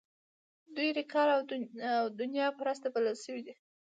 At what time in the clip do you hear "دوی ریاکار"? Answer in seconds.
0.75-1.27